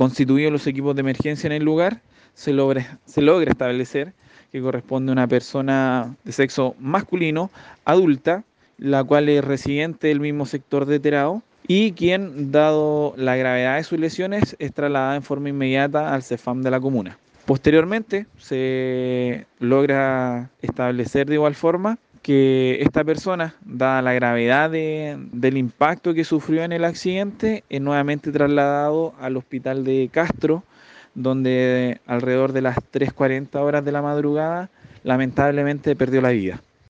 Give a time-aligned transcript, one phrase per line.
[0.00, 2.00] constituidos los equipos de emergencia en el lugar,
[2.32, 4.14] se logra, se logra establecer
[4.50, 7.50] que corresponde a una persona de sexo masculino,
[7.84, 8.42] adulta,
[8.78, 13.84] la cual es residente del mismo sector de Terao y quien, dado la gravedad de
[13.84, 17.18] sus lesiones, es trasladada en forma inmediata al CEFAM de la comuna.
[17.44, 26.14] Posteriormente se logra establecer de igual forma que esta persona, dada la gravedad del impacto
[26.14, 30.62] que sufrió en el accidente, es nuevamente trasladado al hospital de Castro,
[31.14, 34.70] donde alrededor de las 3.40 horas de la madrugada
[35.02, 36.60] lamentablemente perdió la vida.